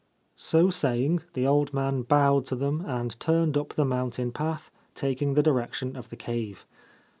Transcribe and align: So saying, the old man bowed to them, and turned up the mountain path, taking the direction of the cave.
So 0.35 0.71
saying, 0.71 1.21
the 1.33 1.45
old 1.45 1.75
man 1.75 2.01
bowed 2.01 2.47
to 2.47 2.55
them, 2.55 2.83
and 2.87 3.19
turned 3.19 3.55
up 3.55 3.75
the 3.75 3.85
mountain 3.85 4.31
path, 4.31 4.71
taking 4.95 5.35
the 5.35 5.43
direction 5.43 5.95
of 5.95 6.09
the 6.09 6.17
cave. 6.17 6.65